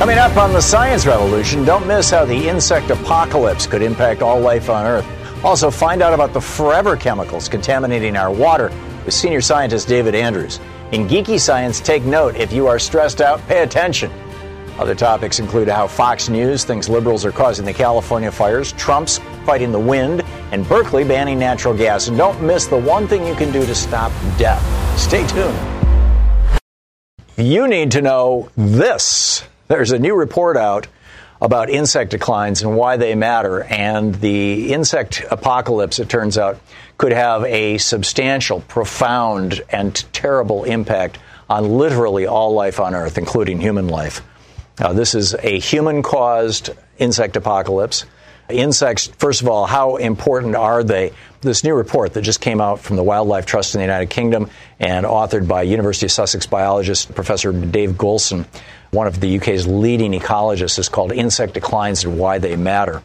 Coming 0.00 0.16
up 0.16 0.38
on 0.38 0.54
the 0.54 0.62
Science 0.62 1.04
Revolution, 1.04 1.62
don't 1.62 1.86
miss 1.86 2.08
how 2.08 2.24
the 2.24 2.48
insect 2.48 2.88
apocalypse 2.88 3.66
could 3.66 3.82
impact 3.82 4.22
all 4.22 4.40
life 4.40 4.70
on 4.70 4.86
Earth. 4.86 5.04
Also, 5.44 5.70
find 5.70 6.00
out 6.00 6.14
about 6.14 6.32
the 6.32 6.40
forever 6.40 6.96
chemicals 6.96 7.50
contaminating 7.50 8.16
our 8.16 8.32
water 8.32 8.72
with 9.04 9.12
senior 9.12 9.42
scientist 9.42 9.88
David 9.88 10.14
Andrews. 10.14 10.58
In 10.92 11.06
Geeky 11.06 11.38
Science, 11.38 11.80
take 11.80 12.02
note 12.04 12.34
if 12.34 12.50
you 12.50 12.66
are 12.66 12.78
stressed 12.78 13.20
out, 13.20 13.46
pay 13.46 13.62
attention. 13.62 14.10
Other 14.78 14.94
topics 14.94 15.38
include 15.38 15.68
how 15.68 15.86
Fox 15.86 16.30
News 16.30 16.64
thinks 16.64 16.88
liberals 16.88 17.26
are 17.26 17.32
causing 17.32 17.66
the 17.66 17.74
California 17.74 18.32
fires, 18.32 18.72
Trump's 18.72 19.18
fighting 19.44 19.70
the 19.70 19.78
wind, 19.78 20.22
and 20.50 20.66
Berkeley 20.66 21.04
banning 21.04 21.38
natural 21.38 21.76
gas. 21.76 22.08
And 22.08 22.16
don't 22.16 22.42
miss 22.42 22.64
the 22.64 22.78
one 22.78 23.06
thing 23.06 23.26
you 23.26 23.34
can 23.34 23.52
do 23.52 23.66
to 23.66 23.74
stop 23.74 24.12
death. 24.38 24.64
Stay 24.98 25.26
tuned. 25.26 25.58
You 27.36 27.68
need 27.68 27.90
to 27.90 28.00
know 28.00 28.48
this. 28.56 29.44
There's 29.70 29.92
a 29.92 30.00
new 30.00 30.16
report 30.16 30.56
out 30.56 30.88
about 31.40 31.70
insect 31.70 32.10
declines 32.10 32.62
and 32.62 32.76
why 32.76 32.96
they 32.96 33.14
matter. 33.14 33.62
And 33.62 34.12
the 34.16 34.72
insect 34.72 35.24
apocalypse, 35.30 36.00
it 36.00 36.08
turns 36.08 36.36
out, 36.36 36.58
could 36.98 37.12
have 37.12 37.44
a 37.44 37.78
substantial, 37.78 38.62
profound, 38.62 39.62
and 39.70 39.94
terrible 40.12 40.64
impact 40.64 41.20
on 41.48 41.78
literally 41.78 42.26
all 42.26 42.52
life 42.52 42.80
on 42.80 42.96
Earth, 42.96 43.16
including 43.16 43.60
human 43.60 43.86
life. 43.86 44.22
Uh, 44.80 44.92
this 44.92 45.14
is 45.14 45.34
a 45.34 45.60
human 45.60 46.02
caused 46.02 46.70
insect 46.98 47.36
apocalypse. 47.36 48.06
Insects, 48.48 49.06
first 49.18 49.40
of 49.40 49.46
all, 49.46 49.66
how 49.66 49.98
important 49.98 50.56
are 50.56 50.82
they? 50.82 51.12
This 51.42 51.62
new 51.62 51.74
report 51.74 52.14
that 52.14 52.22
just 52.22 52.40
came 52.40 52.60
out 52.60 52.80
from 52.80 52.96
the 52.96 53.04
Wildlife 53.04 53.46
Trust 53.46 53.76
in 53.76 53.78
the 53.78 53.84
United 53.84 54.10
Kingdom 54.10 54.50
and 54.80 55.06
authored 55.06 55.46
by 55.46 55.62
University 55.62 56.06
of 56.06 56.10
Sussex 56.10 56.44
biologist 56.46 57.14
Professor 57.14 57.52
Dave 57.52 57.96
Goulson 57.96 58.46
one 58.90 59.06
of 59.06 59.20
the 59.20 59.38
UK's 59.38 59.66
leading 59.66 60.12
ecologists, 60.12 60.78
is 60.78 60.88
called 60.88 61.12
Insect 61.12 61.54
Declines 61.54 62.04
and 62.04 62.18
Why 62.18 62.38
They 62.38 62.56
Matter. 62.56 63.02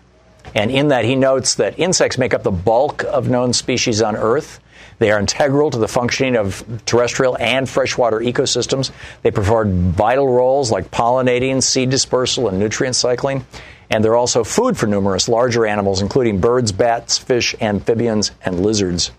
And 0.54 0.72
in 0.72 0.88
that, 0.90 1.06
he 1.06 1.16
notes 1.16 1.56
that 1.56 1.80
insects 1.80 2.18
make 2.18 2.34
up 2.34 2.44
the 2.44 2.52
bulk 2.52 3.04
of 3.04 3.30
known 3.30 3.54
species 3.54 4.02
on 4.02 4.16
Earth. 4.16 4.60
They 5.00 5.12
are 5.12 5.20
integral 5.20 5.72
to 5.72 5.78
the 5.78 5.88
functioning 5.88 6.38
of 6.38 6.64
terrestrial 6.86 7.38
and 7.38 7.68
freshwater 7.68 8.20
ecosystems. 8.20 8.92
They 9.22 9.32
perform 9.32 9.92
vital 9.92 10.28
roles 10.28 10.72
like 10.72 10.92
pollinating, 10.92 11.62
seed 11.62 11.90
dispersal, 11.90 12.48
and 12.48 12.60
nutrient 12.60 12.96
cycling. 12.96 13.46
And 13.90 14.04
they're 14.04 14.16
also 14.16 14.44
food 14.44 14.78
for 14.78 14.88
numerous 14.88 15.28
larger 15.28 15.66
animals, 15.66 16.02
including 16.02 16.40
birds, 16.40 16.72
bats, 16.72 17.18
fish, 17.18 17.56
amphibians, 17.62 18.32
and 18.44 18.62
lizards. 18.62 19.12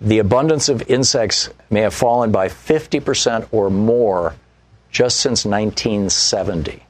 The 0.00 0.18
abundance 0.18 0.68
of 0.68 0.90
insects 0.90 1.50
may 1.70 1.82
have 1.82 1.94
fallen 1.94 2.32
by 2.32 2.48
50% 2.48 3.48
or 3.52 3.70
more 3.70 4.34
just 4.90 5.20
since 5.20 5.44
1970. 5.44 6.82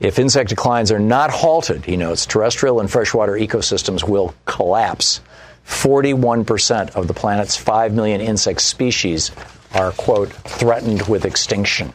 If 0.00 0.18
insect 0.18 0.50
declines 0.50 0.90
are 0.90 0.98
not 0.98 1.30
halted, 1.30 1.84
he 1.84 1.96
notes, 1.96 2.26
terrestrial 2.26 2.80
and 2.80 2.90
freshwater 2.90 3.34
ecosystems 3.34 4.06
will 4.06 4.34
collapse. 4.46 5.20
41% 5.66 6.96
of 6.96 7.06
the 7.06 7.14
planet's 7.14 7.56
5 7.56 7.94
million 7.94 8.20
insect 8.20 8.62
species 8.62 9.30
are, 9.74 9.92
quote, 9.92 10.32
threatened 10.32 11.02
with 11.08 11.24
extinction. 11.24 11.92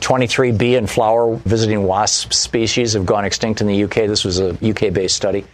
23 0.00 0.52
bee 0.52 0.76
and 0.76 0.90
flower 0.90 1.36
visiting 1.36 1.84
wasp 1.84 2.32
species 2.32 2.94
have 2.94 3.06
gone 3.06 3.24
extinct 3.24 3.60
in 3.60 3.66
the 3.66 3.84
UK. 3.84 3.94
This 4.06 4.24
was 4.24 4.40
a 4.40 4.50
UK 4.62 4.92
based 4.92 5.16
study. 5.16 5.44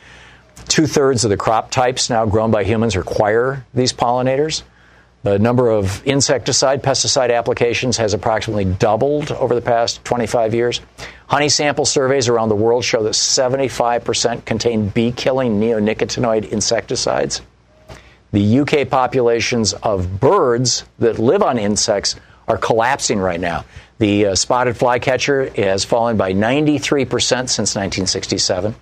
Two 0.68 0.86
thirds 0.86 1.24
of 1.24 1.30
the 1.30 1.36
crop 1.36 1.70
types 1.70 2.10
now 2.10 2.26
grown 2.26 2.50
by 2.50 2.64
humans 2.64 2.96
require 2.96 3.64
these 3.74 3.92
pollinators. 3.92 4.62
The 5.26 5.40
number 5.40 5.70
of 5.70 6.06
insecticide, 6.06 6.84
pesticide 6.84 7.36
applications 7.36 7.96
has 7.96 8.14
approximately 8.14 8.64
doubled 8.64 9.32
over 9.32 9.56
the 9.56 9.60
past 9.60 10.04
25 10.04 10.54
years. 10.54 10.80
Honey 11.26 11.48
sample 11.48 11.84
surveys 11.84 12.28
around 12.28 12.48
the 12.48 12.54
world 12.54 12.84
show 12.84 13.02
that 13.02 13.14
75% 13.14 14.44
contain 14.44 14.88
bee 14.88 15.10
killing 15.10 15.58
neonicotinoid 15.58 16.48
insecticides. 16.48 17.42
The 18.30 18.60
UK 18.60 18.88
populations 18.88 19.72
of 19.72 20.20
birds 20.20 20.84
that 21.00 21.18
live 21.18 21.42
on 21.42 21.58
insects 21.58 22.14
are 22.46 22.56
collapsing 22.56 23.18
right 23.18 23.40
now. 23.40 23.64
The 23.98 24.26
uh, 24.26 24.34
spotted 24.36 24.76
flycatcher 24.76 25.50
has 25.60 25.84
fallen 25.84 26.16
by 26.16 26.34
93% 26.34 27.08
since 27.10 27.74
1967. 27.74 28.76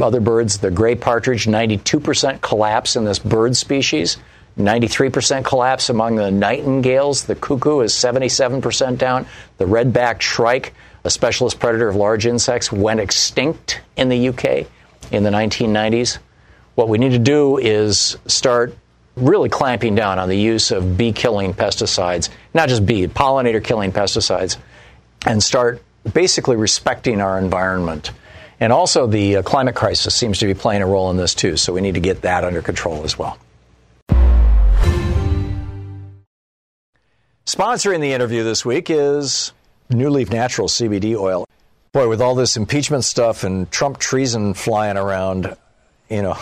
Other 0.00 0.20
birds, 0.20 0.58
the 0.58 0.70
gray 0.70 0.94
partridge, 0.94 1.46
92% 1.46 2.40
collapse 2.40 2.94
in 2.94 3.04
this 3.04 3.18
bird 3.18 3.56
species. 3.56 4.16
93% 4.58 5.44
collapse 5.44 5.88
among 5.88 6.16
the 6.16 6.30
nightingales. 6.30 7.24
The 7.24 7.34
cuckoo 7.34 7.80
is 7.80 7.92
77% 7.92 8.98
down. 8.98 9.26
The 9.58 9.66
red-backed 9.66 10.22
shrike, 10.22 10.74
a 11.04 11.10
specialist 11.10 11.58
predator 11.58 11.88
of 11.88 11.96
large 11.96 12.26
insects, 12.26 12.70
went 12.70 13.00
extinct 13.00 13.80
in 13.96 14.08
the 14.08 14.28
UK 14.28 14.66
in 15.10 15.22
the 15.22 15.30
1990s. 15.30 16.18
What 16.74 16.88
we 16.88 16.98
need 16.98 17.12
to 17.12 17.18
do 17.18 17.58
is 17.58 18.16
start 18.26 18.76
really 19.16 19.48
clamping 19.48 19.94
down 19.94 20.18
on 20.18 20.28
the 20.28 20.36
use 20.36 20.70
of 20.70 20.96
bee 20.96 21.12
killing 21.12 21.52
pesticides, 21.52 22.28
not 22.54 22.68
just 22.68 22.86
bee, 22.86 23.06
pollinator 23.06 23.62
killing 23.62 23.92
pesticides, 23.92 24.56
and 25.26 25.42
start 25.42 25.82
basically 26.12 26.56
respecting 26.56 27.20
our 27.20 27.38
environment. 27.38 28.10
And 28.58 28.72
also, 28.72 29.06
the 29.06 29.36
uh, 29.36 29.42
climate 29.42 29.74
crisis 29.74 30.14
seems 30.14 30.38
to 30.38 30.46
be 30.46 30.54
playing 30.54 30.82
a 30.82 30.86
role 30.86 31.10
in 31.10 31.16
this 31.16 31.34
too, 31.34 31.56
so 31.56 31.72
we 31.72 31.80
need 31.80 31.94
to 31.94 32.00
get 32.00 32.22
that 32.22 32.44
under 32.44 32.62
control 32.62 33.04
as 33.04 33.18
well. 33.18 33.38
Sponsoring 37.46 38.00
the 38.00 38.12
interview 38.12 38.44
this 38.44 38.64
week 38.64 38.88
is 38.88 39.52
NuLeaf 39.90 40.30
Natural 40.30 40.68
CBD 40.68 41.16
oil. 41.16 41.44
Boy, 41.90 42.08
with 42.08 42.22
all 42.22 42.36
this 42.36 42.56
impeachment 42.56 43.02
stuff 43.02 43.42
and 43.42 43.68
Trump 43.68 43.98
treason 43.98 44.54
flying 44.54 44.96
around, 44.96 45.56
you 46.08 46.22
know, 46.22 46.38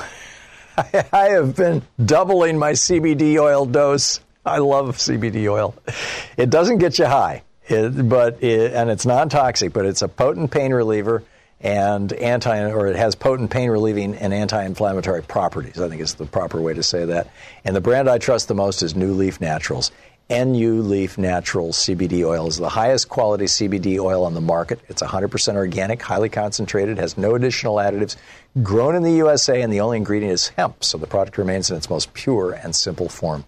I, 0.77 1.05
I 1.12 1.28
have 1.31 1.56
been 1.56 1.83
doubling 2.05 2.59
my 2.59 2.72
CBD 2.72 3.39
oil 3.39 3.65
dose. 3.65 4.21
I 4.44 4.59
love 4.59 4.99
CBD 4.99 5.50
oil. 5.50 5.75
It 6.37 6.50
doesn't 6.50 6.78
get 6.78 6.99
you 6.99 7.06
high, 7.06 7.44
it, 7.66 8.06
but 8.06 8.43
it, 8.43 8.75
and 8.75 8.91
it's 8.91 9.06
non-toxic, 9.06 9.72
but 9.72 9.87
it's 9.87 10.03
a 10.03 10.09
potent 10.09 10.50
pain 10.50 10.72
reliever 10.72 11.25
and 11.62 12.12
anti 12.12 12.71
or 12.71 12.87
it 12.87 12.97
has 12.97 13.15
potent 13.15 13.50
pain 13.50 13.71
relieving 13.71 14.15
and 14.16 14.33
anti-inflammatory 14.33 15.22
properties. 15.22 15.81
I 15.81 15.89
think 15.89 16.03
is 16.03 16.15
the 16.15 16.27
proper 16.27 16.60
way 16.60 16.74
to 16.74 16.83
say 16.83 17.07
that. 17.07 17.28
And 17.65 17.74
the 17.74 17.80
brand 17.80 18.09
I 18.09 18.19
trust 18.19 18.48
the 18.48 18.54
most 18.54 18.83
is 18.83 18.95
NuLeaf 18.95 19.41
Naturals. 19.41 19.92
NU 20.30 20.82
Leaf 20.82 21.18
Natural 21.18 21.71
CBD 21.71 22.24
oil 22.24 22.47
is 22.47 22.56
the 22.56 22.68
highest 22.68 23.09
quality 23.09 23.47
CBD 23.47 23.98
oil 23.98 24.24
on 24.24 24.32
the 24.32 24.41
market. 24.41 24.78
It's 24.88 25.03
100% 25.03 25.56
organic, 25.56 26.00
highly 26.00 26.28
concentrated, 26.28 26.98
has 26.98 27.18
no 27.18 27.34
additional 27.34 27.77
additives, 27.77 28.15
grown 28.62 28.94
in 28.94 29.03
the 29.03 29.10
USA, 29.15 29.60
and 29.60 29.72
the 29.72 29.80
only 29.80 29.97
ingredient 29.97 30.32
is 30.32 30.47
hemp, 30.50 30.84
so 30.84 30.98
the 30.98 31.09
product 31.09 31.36
remains 31.36 31.68
in 31.68 31.77
its 31.77 31.91
most 31.91 32.15
pure 32.15 32.53
and 32.53 32.77
simple 32.77 33.09
form. 33.09 33.44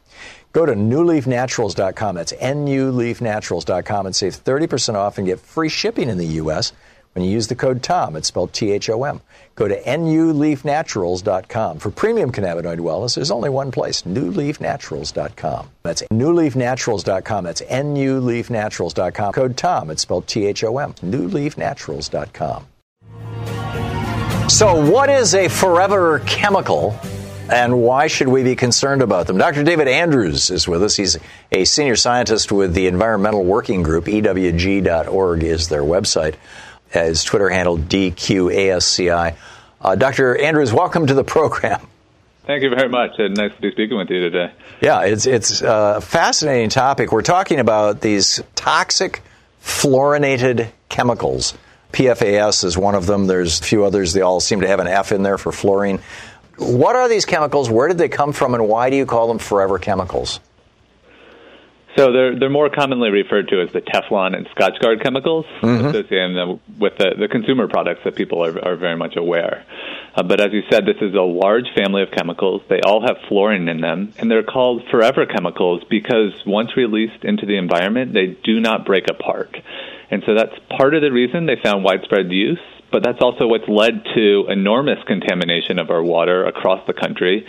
Go 0.52 0.66
to 0.66 0.72
nuleafnaturals.com. 0.72 2.16
That's 2.16 2.32
nuleafnaturals.com 2.32 4.06
and 4.06 4.16
save 4.16 4.44
30% 4.44 4.94
off 4.94 5.18
and 5.18 5.26
get 5.26 5.38
free 5.38 5.68
shipping 5.68 6.08
in 6.08 6.18
the 6.18 6.26
U.S. 6.26 6.72
when 7.14 7.24
you 7.24 7.30
use 7.30 7.48
the 7.48 7.54
code 7.54 7.82
TOM. 7.82 8.16
It's 8.16 8.28
spelled 8.28 8.52
T 8.52 8.72
H 8.72 8.90
O 8.90 9.04
M. 9.04 9.20
Go 9.54 9.68
to 9.68 9.80
nuleafnaturals.com. 9.82 11.78
For 11.78 11.90
premium 11.90 12.32
cannabinoid 12.32 12.78
wellness, 12.78 13.14
there's 13.16 13.30
only 13.30 13.50
one 13.50 13.70
place, 13.70 14.02
nuleafnaturals.com. 14.02 15.70
That's 15.82 16.02
nuleafnaturals.com. 16.02 17.44
That's 17.44 17.62
nuleafnaturals.com. 17.62 19.32
Code 19.32 19.56
TOM. 19.56 19.90
It's 19.90 20.02
spelled 20.02 20.26
T 20.26 20.46
H 20.46 20.64
O 20.64 20.78
M. 20.78 20.94
Nuleafnaturals.com. 20.94 22.66
So, 24.48 24.90
what 24.90 25.08
is 25.08 25.34
a 25.34 25.48
forever 25.48 26.18
chemical 26.20 26.98
and 27.50 27.82
why 27.82 28.06
should 28.06 28.28
we 28.28 28.42
be 28.42 28.56
concerned 28.56 29.02
about 29.02 29.26
them? 29.26 29.36
Dr. 29.36 29.62
David 29.62 29.88
Andrews 29.88 30.50
is 30.50 30.68
with 30.68 30.82
us. 30.82 30.96
He's 30.96 31.18
a 31.50 31.64
senior 31.64 31.96
scientist 31.96 32.52
with 32.52 32.72
the 32.72 32.86
Environmental 32.86 33.44
Working 33.44 33.82
Group. 33.82 34.06
EWG.org 34.06 35.42
is 35.42 35.68
their 35.68 35.82
website. 35.82 36.34
His 36.92 37.24
Twitter 37.24 37.48
handle 37.48 37.78
DQASCI. 37.78 39.34
Uh, 39.80 39.96
Dr. 39.96 40.36
Andrews, 40.36 40.72
welcome 40.72 41.06
to 41.06 41.14
the 41.14 41.24
program. 41.24 41.86
Thank 42.46 42.62
you 42.62 42.70
very 42.70 42.88
much. 42.88 43.12
It's 43.18 43.36
nice 43.36 43.54
to 43.54 43.60
be 43.60 43.70
speaking 43.70 43.96
with 43.96 44.10
you 44.10 44.20
today. 44.20 44.52
Yeah, 44.80 45.02
it's 45.02 45.26
it's 45.26 45.62
a 45.62 46.00
fascinating 46.00 46.70
topic. 46.70 47.12
We're 47.12 47.22
talking 47.22 47.60
about 47.60 48.00
these 48.00 48.42
toxic 48.56 49.22
fluorinated 49.62 50.70
chemicals. 50.88 51.54
PFAS 51.92 52.64
is 52.64 52.76
one 52.76 52.94
of 52.94 53.06
them. 53.06 53.26
There's 53.26 53.60
a 53.60 53.62
few 53.62 53.84
others. 53.84 54.12
They 54.12 54.22
all 54.22 54.40
seem 54.40 54.60
to 54.62 54.66
have 54.66 54.80
an 54.80 54.88
F 54.88 55.12
in 55.12 55.22
there 55.22 55.38
for 55.38 55.52
fluorine. 55.52 56.00
What 56.58 56.96
are 56.96 57.08
these 57.08 57.24
chemicals? 57.24 57.70
Where 57.70 57.88
did 57.88 57.98
they 57.98 58.08
come 58.08 58.32
from, 58.32 58.54
and 58.54 58.68
why 58.68 58.90
do 58.90 58.96
you 58.96 59.06
call 59.06 59.28
them 59.28 59.38
forever 59.38 59.78
chemicals? 59.78 60.40
So 61.96 62.10
they're 62.10 62.38
they're 62.38 62.50
more 62.50 62.70
commonly 62.70 63.10
referred 63.10 63.48
to 63.48 63.60
as 63.60 63.72
the 63.72 63.82
Teflon 63.82 64.34
and 64.34 64.46
Scotchgard 64.48 65.02
chemicals, 65.02 65.44
mm-hmm. 65.60 65.86
associating 65.86 66.34
them 66.34 66.60
with 66.78 66.96
the, 66.96 67.14
the 67.18 67.28
consumer 67.28 67.68
products 67.68 68.00
that 68.04 68.14
people 68.14 68.42
are, 68.44 68.58
are 68.64 68.76
very 68.76 68.96
much 68.96 69.16
aware. 69.16 69.64
Uh, 70.14 70.22
but 70.22 70.40
as 70.40 70.52
you 70.52 70.62
said, 70.70 70.84
this 70.86 70.96
is 71.02 71.14
a 71.14 71.20
large 71.20 71.66
family 71.76 72.02
of 72.02 72.10
chemicals. 72.10 72.62
They 72.68 72.80
all 72.80 73.02
have 73.02 73.16
fluorine 73.28 73.68
in 73.68 73.80
them, 73.80 74.14
and 74.18 74.30
they're 74.30 74.42
called 74.42 74.82
forever 74.90 75.26
chemicals 75.26 75.82
because 75.88 76.32
once 76.46 76.76
released 76.76 77.24
into 77.24 77.44
the 77.44 77.56
environment, 77.56 78.14
they 78.14 78.38
do 78.42 78.60
not 78.60 78.86
break 78.86 79.04
apart. 79.10 79.54
And 80.10 80.22
so 80.26 80.34
that's 80.34 80.52
part 80.76 80.94
of 80.94 81.02
the 81.02 81.12
reason 81.12 81.46
they 81.46 81.56
found 81.62 81.84
widespread 81.84 82.30
use, 82.30 82.60
but 82.90 83.02
that's 83.02 83.20
also 83.20 83.46
what's 83.46 83.68
led 83.68 84.04
to 84.14 84.46
enormous 84.48 84.98
contamination 85.06 85.78
of 85.78 85.90
our 85.90 86.02
water 86.02 86.44
across 86.44 86.86
the 86.86 86.92
country 86.92 87.46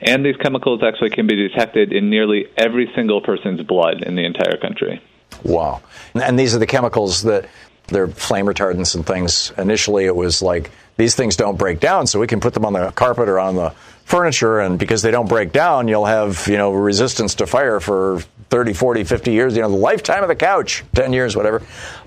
and 0.00 0.24
these 0.24 0.36
chemicals 0.36 0.82
actually 0.82 1.10
can 1.10 1.26
be 1.26 1.36
detected 1.36 1.92
in 1.92 2.10
nearly 2.10 2.46
every 2.56 2.90
single 2.94 3.20
person's 3.20 3.62
blood 3.62 4.02
in 4.02 4.16
the 4.16 4.24
entire 4.24 4.56
country. 4.56 5.00
Wow. 5.42 5.82
And 6.14 6.38
these 6.38 6.54
are 6.54 6.58
the 6.58 6.66
chemicals 6.66 7.22
that 7.22 7.48
they're 7.88 8.08
flame 8.08 8.46
retardants 8.46 8.94
and 8.94 9.06
things. 9.06 9.52
Initially, 9.58 10.06
it 10.06 10.16
was 10.16 10.42
like 10.42 10.70
these 10.96 11.14
things 11.14 11.36
don't 11.36 11.56
break 11.56 11.80
down, 11.80 12.06
so 12.06 12.18
we 12.18 12.26
can 12.26 12.40
put 12.40 12.54
them 12.54 12.64
on 12.64 12.72
the 12.72 12.90
carpet 12.92 13.28
or 13.28 13.38
on 13.38 13.56
the 13.56 13.70
furniture, 14.04 14.60
and 14.60 14.78
because 14.78 15.02
they 15.02 15.10
don't 15.10 15.28
break 15.28 15.52
down, 15.52 15.88
you'll 15.88 16.06
have 16.06 16.46
you 16.48 16.56
know 16.56 16.72
resistance 16.72 17.34
to 17.36 17.46
fire 17.46 17.80
for 17.80 18.22
30, 18.48 18.74
40, 18.74 19.04
50 19.04 19.32
years, 19.32 19.56
you 19.56 19.62
know, 19.62 19.68
the 19.68 19.76
lifetime 19.76 20.22
of 20.22 20.28
the 20.28 20.36
couch, 20.36 20.84
10 20.94 21.12
years, 21.12 21.36
whatever. 21.36 21.58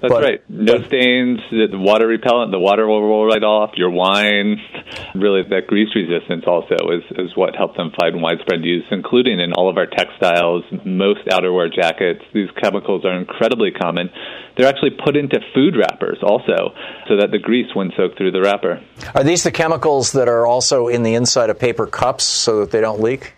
That's 0.01 0.13
but, 0.13 0.23
right. 0.23 0.49
No 0.49 0.77
but, 0.77 0.87
stains, 0.87 1.39
the 1.51 1.67
water 1.73 2.07
repellent, 2.07 2.51
the 2.51 2.59
water 2.59 2.87
will 2.87 3.01
roll 3.01 3.25
right 3.25 3.43
off, 3.43 3.71
your 3.75 3.89
wine. 3.89 4.57
Really, 5.15 5.43
that 5.49 5.67
grease 5.67 5.93
resistance 5.93 6.45
also 6.47 6.75
is, 6.91 7.03
is 7.17 7.35
what 7.35 7.55
helped 7.55 7.75
them 7.75 7.91
find 7.99 8.21
widespread 8.21 8.63
use, 8.63 8.85
including 8.89 9.39
in 9.39 9.51
all 9.53 9.69
of 9.69 9.77
our 9.77 9.87
textiles, 9.87 10.63
most 10.85 11.25
outerwear 11.27 11.73
jackets. 11.73 12.23
These 12.33 12.49
chemicals 12.61 13.03
are 13.03 13.19
incredibly 13.19 13.71
common. 13.71 14.09
They're 14.55 14.67
actually 14.67 14.91
put 15.03 15.17
into 15.17 15.39
food 15.53 15.75
wrappers 15.75 16.19
also, 16.23 16.73
so 17.07 17.17
that 17.17 17.31
the 17.31 17.39
grease 17.39 17.67
wouldn't 17.75 17.95
soak 17.95 18.17
through 18.17 18.31
the 18.31 18.41
wrapper. 18.41 18.81
Are 19.13 19.23
these 19.23 19.43
the 19.43 19.51
chemicals 19.51 20.13
that 20.13 20.29
are 20.29 20.45
also 20.45 20.87
in 20.87 21.03
the 21.03 21.15
inside 21.15 21.49
of 21.49 21.59
paper 21.59 21.85
cups 21.85 22.23
so 22.23 22.61
that 22.61 22.71
they 22.71 22.79
don't 22.79 23.01
leak? 23.01 23.33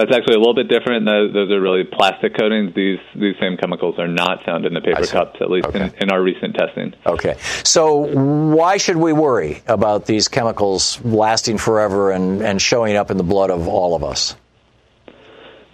That's 0.00 0.16
actually 0.16 0.36
a 0.36 0.38
little 0.38 0.54
bit 0.54 0.68
different. 0.68 1.04
Those 1.04 1.50
are 1.50 1.60
really 1.60 1.84
plastic 1.84 2.34
coatings. 2.34 2.74
These 2.74 3.00
these 3.14 3.34
same 3.38 3.58
chemicals 3.58 3.98
are 3.98 4.08
not 4.08 4.42
found 4.46 4.64
in 4.64 4.72
the 4.72 4.80
paper 4.80 5.06
cups, 5.06 5.36
at 5.42 5.50
least 5.50 5.66
okay. 5.66 5.82
in, 5.82 6.04
in 6.04 6.10
our 6.10 6.22
recent 6.22 6.54
testing. 6.54 6.94
Okay. 7.04 7.36
So 7.64 7.96
why 7.96 8.78
should 8.78 8.96
we 8.96 9.12
worry 9.12 9.62
about 9.66 10.06
these 10.06 10.28
chemicals 10.28 11.04
lasting 11.04 11.58
forever 11.58 12.12
and, 12.12 12.40
and 12.40 12.62
showing 12.62 12.96
up 12.96 13.10
in 13.10 13.18
the 13.18 13.22
blood 13.22 13.50
of 13.50 13.68
all 13.68 13.94
of 13.94 14.02
us? 14.02 14.36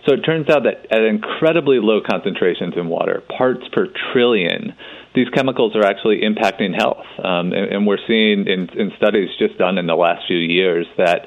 So 0.07 0.15
it 0.15 0.23
turns 0.23 0.51
out 0.51 0.65
that 0.65 0.91
at 0.91 1.03
incredibly 1.03 1.79
low 1.79 2.01
concentrations 2.01 2.75
in 2.77 2.89
water, 2.89 3.23
parts 3.39 3.63
per 3.73 3.87
trillion, 4.13 4.75
these 5.15 5.29
chemicals 5.31 5.75
are 5.77 5.85
actually 5.85 6.23
impacting 6.23 6.75
health. 6.77 7.07
Um, 7.19 7.53
and, 7.53 7.73
and, 7.73 7.87
we're 7.87 8.03
seeing 8.07 8.47
in, 8.47 8.69
in 8.79 8.93
studies 8.97 9.31
just 9.39 9.57
done 9.59 9.79
in 9.79 9.87
the 9.87 9.95
last 9.95 10.27
few 10.27 10.39
years 10.39 10.87
that 10.99 11.27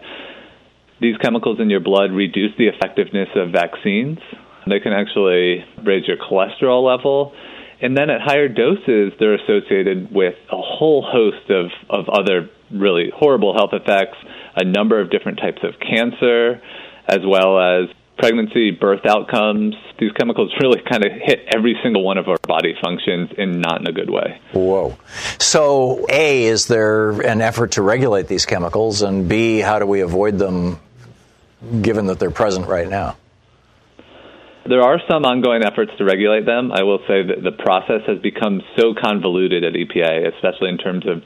these 1.01 1.15
chemicals 1.17 1.59
in 1.59 1.69
your 1.69 1.79
blood 1.79 2.11
reduce 2.11 2.51
the 2.57 2.67
effectiveness 2.67 3.29
of 3.35 3.51
vaccines. 3.51 4.19
They 4.67 4.79
can 4.79 4.93
actually 4.93 5.65
raise 5.83 6.07
your 6.07 6.17
cholesterol 6.17 6.83
level. 6.83 7.33
And 7.81 7.97
then 7.97 8.09
at 8.09 8.21
higher 8.21 8.49
doses, 8.49 9.13
they're 9.19 9.35
associated 9.35 10.13
with 10.13 10.35
a 10.51 10.57
whole 10.57 11.01
host 11.01 11.49
of, 11.49 11.71
of 11.89 12.09
other 12.09 12.49
really 12.71 13.11
horrible 13.15 13.53
health 13.53 13.71
effects, 13.73 14.17
a 14.55 14.65
number 14.65 14.99
of 14.99 15.09
different 15.09 15.39
types 15.39 15.63
of 15.63 15.79
cancer, 15.79 16.61
as 17.07 17.19
well 17.25 17.57
as 17.57 17.89
pregnancy, 18.17 18.71
birth 18.71 19.05
outcomes. 19.05 19.75
These 19.97 20.11
chemicals 20.11 20.53
really 20.61 20.81
kind 20.81 21.05
of 21.05 21.11
hit 21.13 21.47
every 21.55 21.77
single 21.81 22.03
one 22.03 22.17
of 22.17 22.27
our 22.27 22.37
body 22.45 22.75
functions 22.83 23.29
and 23.37 23.61
not 23.61 23.79
in 23.79 23.87
a 23.87 23.93
good 23.93 24.09
way. 24.09 24.39
Whoa. 24.51 24.97
So, 25.39 26.05
A, 26.09 26.43
is 26.43 26.67
there 26.67 27.11
an 27.21 27.41
effort 27.41 27.71
to 27.71 27.81
regulate 27.81 28.27
these 28.27 28.45
chemicals? 28.45 29.01
And 29.01 29.27
B, 29.29 29.59
how 29.59 29.79
do 29.79 29.85
we 29.85 30.01
avoid 30.01 30.37
them 30.37 30.79
given 31.81 32.07
that 32.07 32.19
they're 32.19 32.31
present 32.31 32.67
right 32.67 32.87
now? 32.87 33.17
There 34.67 34.81
are 34.81 34.99
some 35.09 35.25
ongoing 35.25 35.63
efforts 35.63 35.91
to 35.97 36.05
regulate 36.05 36.45
them. 36.45 36.71
I 36.71 36.83
will 36.83 36.99
say 37.07 37.23
that 37.23 37.41
the 37.43 37.51
process 37.51 38.01
has 38.07 38.19
become 38.19 38.61
so 38.77 38.93
convoluted 38.93 39.63
at 39.63 39.73
EPA, 39.73 40.31
especially 40.35 40.69
in 40.69 40.77
terms 40.77 41.07
of 41.07 41.23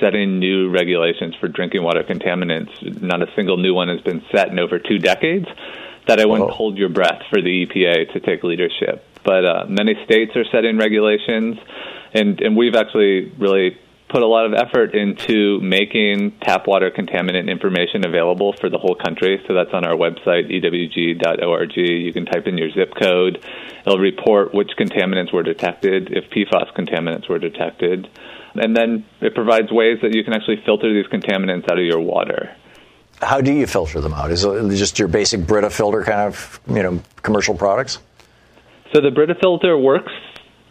setting 0.00 0.38
new 0.40 0.70
regulations 0.70 1.36
for 1.38 1.46
drinking 1.46 1.84
water 1.84 2.02
contaminants. 2.02 2.70
Not 3.00 3.22
a 3.22 3.26
single 3.36 3.58
new 3.58 3.74
one 3.74 3.88
has 3.88 4.00
been 4.00 4.22
set 4.34 4.48
in 4.48 4.58
over 4.58 4.78
two 4.78 4.98
decades. 4.98 5.46
That 6.08 6.18
I 6.18 6.24
wouldn't 6.24 6.50
Whoa. 6.50 6.56
hold 6.56 6.78
your 6.78 6.88
breath 6.88 7.22
for 7.30 7.40
the 7.40 7.66
EPA 7.66 8.12
to 8.14 8.20
take 8.20 8.42
leadership. 8.42 9.04
But 9.22 9.44
uh, 9.44 9.66
many 9.68 9.94
states 10.06 10.34
are 10.34 10.44
setting 10.50 10.78
regulations, 10.78 11.58
and, 12.14 12.40
and 12.40 12.56
we've 12.56 12.74
actually 12.74 13.30
really 13.38 13.78
put 14.10 14.22
a 14.22 14.26
lot 14.26 14.44
of 14.44 14.52
effort 14.54 14.94
into 14.94 15.60
making 15.60 16.32
tap 16.42 16.66
water 16.66 16.90
contaminant 16.90 17.48
information 17.48 18.04
available 18.04 18.52
for 18.60 18.68
the 18.68 18.78
whole 18.78 18.96
country. 18.96 19.40
So 19.46 19.54
that's 19.54 19.72
on 19.72 19.84
our 19.84 19.96
website, 19.96 20.50
ewg.org. 20.50 21.76
You 21.76 22.12
can 22.12 22.26
type 22.26 22.46
in 22.46 22.58
your 22.58 22.70
zip 22.70 22.92
code. 23.00 23.44
It'll 23.86 23.98
report 23.98 24.52
which 24.52 24.70
contaminants 24.78 25.32
were 25.32 25.42
detected, 25.42 26.10
if 26.12 26.24
PFAS 26.30 26.74
contaminants 26.76 27.28
were 27.28 27.38
detected. 27.38 28.08
And 28.54 28.76
then 28.76 29.04
it 29.20 29.34
provides 29.34 29.70
ways 29.70 29.98
that 30.02 30.14
you 30.14 30.24
can 30.24 30.34
actually 30.34 30.60
filter 30.66 30.92
these 30.92 31.06
contaminants 31.06 31.70
out 31.70 31.78
of 31.78 31.84
your 31.84 32.00
water. 32.00 32.54
How 33.22 33.40
do 33.40 33.52
you 33.52 33.66
filter 33.66 34.00
them 34.00 34.14
out? 34.14 34.30
Is 34.30 34.44
it 34.44 34.76
just 34.76 34.98
your 34.98 35.08
basic 35.08 35.46
Brita 35.46 35.70
filter 35.70 36.02
kind 36.02 36.20
of, 36.20 36.60
you 36.66 36.82
know, 36.82 37.00
commercial 37.22 37.54
products? 37.54 37.98
So 38.92 39.00
the 39.00 39.10
Brita 39.10 39.36
filter 39.40 39.78
works 39.78 40.12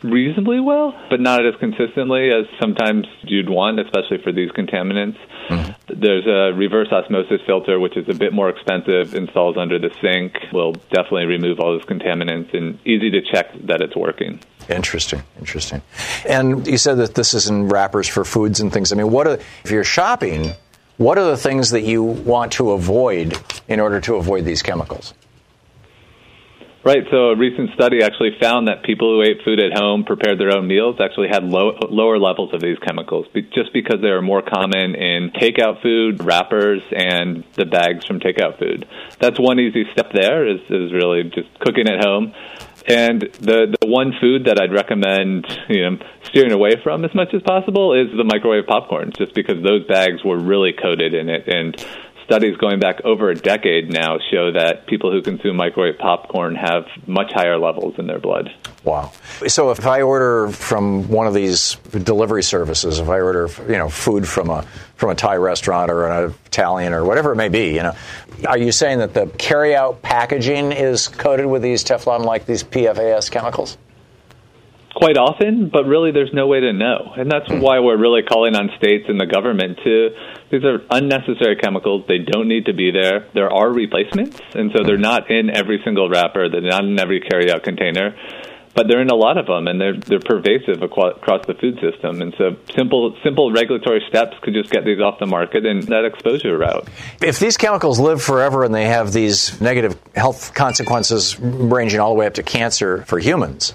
reasonably 0.03 0.59
well, 0.59 0.93
but 1.09 1.19
not 1.19 1.45
as 1.45 1.55
consistently 1.59 2.29
as 2.29 2.45
sometimes 2.59 3.05
you'd 3.23 3.49
want, 3.49 3.79
especially 3.79 4.17
for 4.23 4.31
these 4.31 4.49
contaminants. 4.51 5.17
Mm-hmm. 5.49 5.99
There's 5.99 6.25
a 6.27 6.55
reverse 6.57 6.89
osmosis 6.91 7.41
filter, 7.45 7.79
which 7.79 7.97
is 7.97 8.07
a 8.07 8.13
bit 8.13 8.33
more 8.33 8.49
expensive, 8.49 9.15
installs 9.15 9.57
under 9.57 9.79
the 9.79 9.89
sink, 10.01 10.37
will 10.53 10.73
definitely 10.91 11.25
remove 11.25 11.59
all 11.59 11.77
those 11.77 11.85
contaminants 11.85 12.53
and 12.53 12.79
easy 12.85 13.09
to 13.11 13.21
check 13.21 13.47
that 13.65 13.81
it's 13.81 13.95
working. 13.95 14.39
Interesting, 14.69 15.23
interesting. 15.39 15.81
And 16.27 16.67
you 16.67 16.77
said 16.77 16.95
that 16.95 17.15
this 17.15 17.33
is 17.33 17.49
in 17.49 17.69
wrappers 17.69 18.07
for 18.07 18.23
foods 18.23 18.59
and 18.59 18.71
things. 18.71 18.91
I 18.91 18.95
mean, 18.95 19.09
what 19.09 19.27
are, 19.27 19.39
if 19.63 19.71
you're 19.71 19.83
shopping, 19.83 20.53
what 20.97 21.17
are 21.17 21.25
the 21.25 21.37
things 21.37 21.71
that 21.71 21.81
you 21.81 22.03
want 22.03 22.51
to 22.53 22.71
avoid 22.71 23.37
in 23.67 23.79
order 23.79 23.99
to 24.01 24.15
avoid 24.15 24.45
these 24.45 24.61
chemicals? 24.61 25.13
Right. 26.81 27.03
So 27.11 27.31
a 27.31 27.35
recent 27.35 27.71
study 27.73 28.01
actually 28.01 28.37
found 28.41 28.69
that 28.69 28.83
people 28.83 29.13
who 29.13 29.21
ate 29.21 29.43
food 29.43 29.59
at 29.59 29.77
home, 29.77 30.05
prepared 30.05 30.39
their 30.39 30.55
own 30.55 30.65
meals, 30.65 30.95
actually 31.01 31.27
had 31.27 31.43
low, 31.43 31.77
lower 31.89 32.17
levels 32.17 32.53
of 32.53 32.61
these 32.61 32.77
chemicals, 32.79 33.27
just 33.53 33.73
because 33.73 34.01
they 34.01 34.07
are 34.07 34.21
more 34.21 34.41
common 34.41 34.95
in 34.95 35.31
takeout 35.31 35.81
food, 35.81 36.23
wrappers, 36.23 36.81
and 36.95 37.43
the 37.55 37.65
bags 37.65 38.05
from 38.05 38.21
takeout 38.21 38.59
food. 38.59 38.87
That's 39.19 39.37
one 39.37 39.59
easy 39.59 39.85
step. 39.91 40.13
There 40.13 40.47
is 40.47 40.61
is 40.69 40.93
really 40.93 41.23
just 41.23 41.49
cooking 41.59 41.89
at 41.89 42.01
home. 42.01 42.33
And 42.87 43.21
the 43.21 43.75
the 43.79 43.85
one 43.85 44.13
food 44.21 44.45
that 44.45 44.57
I'd 44.59 44.71
recommend 44.71 45.45
you 45.67 45.83
know 45.83 45.97
steering 46.23 46.53
away 46.53 46.79
from 46.81 47.03
as 47.03 47.13
much 47.13 47.33
as 47.33 47.41
possible 47.41 47.93
is 47.93 48.07
the 48.15 48.23
microwave 48.23 48.67
popcorn, 48.67 49.11
just 49.11 49.35
because 49.35 49.61
those 49.61 49.85
bags 49.85 50.23
were 50.23 50.39
really 50.39 50.71
coated 50.71 51.13
in 51.13 51.27
it 51.27 51.43
and 51.47 51.75
studies 52.29 52.55
going 52.57 52.79
back 52.79 53.01
over 53.05 53.31
a 53.31 53.35
decade 53.35 53.91
now 53.91 54.19
show 54.31 54.51
that 54.51 54.85
people 54.85 55.11
who 55.11 55.19
consume 55.19 55.55
microwave 55.55 55.97
popcorn 55.97 56.53
have 56.53 56.85
much 57.07 57.31
higher 57.33 57.57
levels 57.57 57.95
in 57.97 58.05
their 58.05 58.19
blood. 58.19 58.53
Wow. 58.83 59.11
So 59.47 59.71
if 59.71 59.83
I 59.87 60.03
order 60.03 60.49
from 60.49 61.09
one 61.09 61.25
of 61.25 61.33
these 61.33 61.75
delivery 61.91 62.43
services, 62.43 62.99
if 62.99 63.09
I 63.09 63.19
order, 63.19 63.49
you 63.67 63.79
know, 63.79 63.89
food 63.89 64.27
from 64.27 64.51
a 64.51 64.61
from 64.95 65.09
a 65.09 65.15
Thai 65.15 65.37
restaurant 65.37 65.89
or 65.89 66.07
an 66.07 66.35
Italian 66.45 66.93
or 66.93 67.03
whatever 67.03 67.31
it 67.31 67.35
may 67.35 67.49
be, 67.49 67.73
you 67.73 67.81
know, 67.81 67.95
are 68.47 68.59
you 68.59 68.71
saying 68.71 68.99
that 68.99 69.15
the 69.15 69.25
carry-out 69.37 70.03
packaging 70.03 70.71
is 70.71 71.07
coated 71.07 71.47
with 71.47 71.63
these 71.63 71.83
Teflon 71.83 72.25
like 72.25 72.45
these 72.45 72.63
PFAS 72.63 73.31
chemicals? 73.31 73.77
Quite 74.99 75.17
often, 75.17 75.69
but 75.71 75.85
really 75.85 76.11
there's 76.11 76.33
no 76.33 76.45
way 76.47 76.59
to 76.59 76.73
know. 76.73 77.13
And 77.17 77.31
that's 77.31 77.49
Hmm. 77.49 77.61
why 77.61 77.79
we're 77.79 77.97
really 77.97 78.21
calling 78.21 78.55
on 78.55 78.69
states 78.77 79.05
and 79.07 79.19
the 79.19 79.25
government 79.25 79.79
to 79.83 80.09
these 80.51 80.63
are 80.65 80.81
unnecessary 80.91 81.55
chemicals. 81.55 82.03
They 82.07 82.19
don't 82.19 82.47
need 82.47 82.65
to 82.65 82.73
be 82.73 82.91
there. 82.91 83.25
There 83.33 83.51
are 83.51 83.71
replacements, 83.71 84.39
and 84.53 84.71
so 84.75 84.83
they're 84.83 84.97
not 84.97 85.29
in 85.31 85.49
every 85.49 85.79
single 85.83 86.09
wrapper, 86.09 86.49
they're 86.49 86.61
not 86.61 86.83
in 86.83 86.99
every 86.99 87.21
carryout 87.21 87.63
container. 87.63 88.15
But 88.75 88.87
they're 88.87 89.01
in 89.01 89.09
a 89.09 89.15
lot 89.15 89.37
of 89.37 89.47
them, 89.47 89.67
and 89.67 89.81
they're 89.81 89.95
they're 89.97 90.19
pervasive 90.19 90.83
across 90.83 91.45
the 91.47 91.55
food 91.59 91.79
system. 91.81 92.21
And 92.21 92.33
so, 92.37 92.55
simple 92.75 93.15
simple 93.23 93.51
regulatory 93.51 94.01
steps 94.07 94.37
could 94.41 94.53
just 94.53 94.69
get 94.69 94.85
these 94.85 95.01
off 95.01 95.17
the 95.19 95.25
market 95.25 95.65
and 95.65 95.83
that 95.83 96.05
exposure 96.05 96.55
route. 96.57 96.87
If 97.21 97.39
these 97.39 97.57
chemicals 97.57 97.99
live 97.99 98.21
forever 98.21 98.63
and 98.63 98.73
they 98.73 98.85
have 98.85 99.11
these 99.11 99.59
negative 99.59 99.97
health 100.15 100.53
consequences 100.53 101.37
ranging 101.39 101.99
all 101.99 102.13
the 102.13 102.19
way 102.19 102.27
up 102.27 102.35
to 102.35 102.43
cancer 102.43 103.03
for 103.05 103.17
humans, 103.19 103.73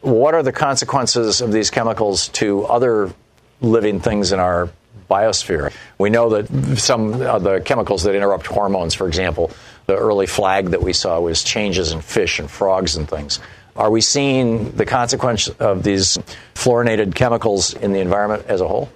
what 0.00 0.34
are 0.34 0.42
the 0.42 0.52
consequences 0.52 1.40
of 1.40 1.52
these 1.52 1.70
chemicals 1.70 2.28
to 2.28 2.64
other 2.64 3.12
living 3.60 4.00
things 4.00 4.32
in 4.32 4.40
our 4.40 4.70
biosphere? 5.10 5.72
We 5.98 6.10
know 6.10 6.30
that 6.30 6.78
some 6.78 7.22
of 7.22 7.42
the 7.42 7.60
chemicals 7.60 8.04
that 8.04 8.14
interrupt 8.14 8.46
hormones, 8.46 8.94
for 8.94 9.06
example, 9.06 9.50
the 9.86 9.96
early 9.96 10.26
flag 10.26 10.70
that 10.70 10.82
we 10.82 10.92
saw 10.92 11.20
was 11.20 11.42
changes 11.42 11.92
in 11.92 12.00
fish 12.00 12.38
and 12.38 12.50
frogs 12.50 12.96
and 12.96 13.08
things. 13.08 13.40
Are 13.76 13.90
we 13.90 14.00
seeing 14.00 14.72
the 14.72 14.86
consequence 14.86 15.48
of 15.48 15.82
these 15.82 16.18
fluorinated 16.54 17.14
chemicals 17.14 17.74
in 17.74 17.92
the 17.92 18.00
environment 18.00 18.44
as 18.46 18.60
a 18.60 18.68
whole? 18.68 18.90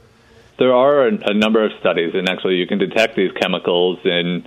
There 0.59 0.73
are 0.73 1.09
a, 1.09 1.35
number 1.35 1.65
of 1.65 1.73
studies, 1.81 2.15
and 2.15 2.29
actually, 2.29 2.57
you 2.57 2.67
can 2.67 2.79
detect 2.79 3.17
these 3.17 3.33
chemicals 3.33 3.99
in 4.05 4.45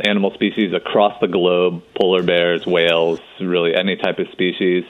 animal 0.00 0.32
species 0.32 0.72
across 0.72 1.18
the 1.20 1.28
globe 1.28 1.82
polar 1.94 2.22
bears, 2.22 2.66
whales, 2.66 3.20
really 3.40 3.74
any 3.74 3.96
type 3.96 4.18
of 4.18 4.26
species. 4.32 4.84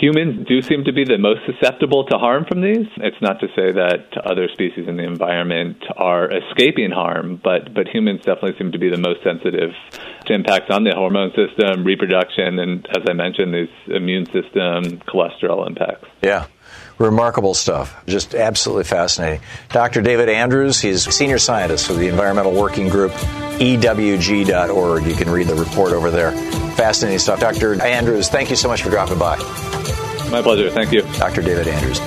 Humans 0.00 0.48
do 0.48 0.60
seem 0.60 0.84
to 0.84 0.92
be 0.92 1.04
the 1.04 1.18
most 1.18 1.40
susceptible 1.46 2.04
to 2.06 2.18
harm 2.18 2.44
from 2.46 2.60
these. 2.60 2.86
It's 2.96 3.20
not 3.22 3.38
to 3.40 3.46
say 3.54 3.70
that 3.70 4.10
other 4.26 4.48
species 4.52 4.88
in 4.88 4.96
the 4.96 5.04
environment 5.04 5.76
are 5.96 6.28
escaping 6.30 6.90
harm, 6.90 7.40
but, 7.42 7.72
but 7.72 7.86
humans 7.86 8.22
definitely 8.24 8.58
seem 8.58 8.72
to 8.72 8.78
be 8.78 8.90
the 8.90 8.98
most 8.98 9.22
sensitive 9.22 9.70
to 10.26 10.34
impacts 10.34 10.70
on 10.70 10.82
the 10.82 10.92
hormone 10.96 11.30
system, 11.36 11.84
reproduction, 11.84 12.58
and 12.58 12.86
as 12.90 13.04
I 13.08 13.12
mentioned, 13.12 13.54
these 13.54 13.94
immune 13.94 14.26
system, 14.26 14.98
cholesterol 15.06 15.66
impacts. 15.66 16.08
Yeah. 16.22 16.46
Remarkable 16.98 17.54
stuff. 17.54 18.04
Just 18.06 18.34
absolutely 18.34 18.84
fascinating. 18.84 19.40
Dr. 19.70 20.00
David 20.00 20.28
Andrews, 20.28 20.80
he's 20.80 21.02
senior 21.14 21.38
scientist 21.38 21.86
for 21.86 21.92
the 21.92 22.08
Environmental 22.08 22.52
Working 22.52 22.88
Group, 22.88 23.12
EWG.org. 23.58 25.06
You 25.06 25.14
can 25.14 25.30
read 25.30 25.46
the 25.46 25.54
report 25.54 25.92
over 25.92 26.10
there. 26.10 26.32
Fascinating 26.76 27.18
stuff. 27.18 27.40
Dr. 27.40 27.80
Andrews, 27.82 28.28
thank 28.28 28.50
you 28.50 28.56
so 28.56 28.68
much 28.68 28.82
for 28.82 28.90
dropping 28.90 29.18
by. 29.18 29.36
My 30.30 30.42
pleasure. 30.42 30.70
Thank 30.70 30.92
you. 30.92 31.02
Dr. 31.18 31.42
David 31.42 31.68
Andrews. 31.68 32.00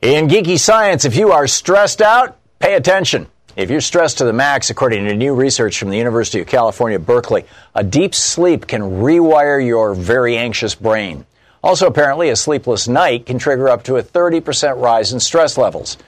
In 0.00 0.28
geeky 0.28 0.58
science, 0.58 1.04
if 1.04 1.16
you 1.16 1.32
are 1.32 1.46
stressed 1.46 2.00
out, 2.00 2.38
pay 2.60 2.74
attention. 2.74 3.26
If 3.56 3.70
you're 3.70 3.80
stressed 3.80 4.18
to 4.18 4.24
the 4.24 4.32
max, 4.32 4.70
according 4.70 5.06
to 5.06 5.16
new 5.16 5.34
research 5.34 5.78
from 5.78 5.90
the 5.90 5.96
University 5.96 6.40
of 6.40 6.46
California, 6.46 7.00
Berkeley, 7.00 7.44
a 7.74 7.82
deep 7.82 8.14
sleep 8.14 8.68
can 8.68 8.82
rewire 8.82 9.64
your 9.64 9.94
very 9.96 10.36
anxious 10.36 10.76
brain. 10.76 11.26
Also, 11.64 11.88
apparently, 11.88 12.28
a 12.28 12.36
sleepless 12.36 12.86
night 12.86 13.26
can 13.26 13.38
trigger 13.38 13.68
up 13.68 13.82
to 13.82 13.96
a 13.96 14.02
30% 14.02 14.80
rise 14.80 15.12
in 15.12 15.18
stress 15.18 15.58
levels. 15.58 15.98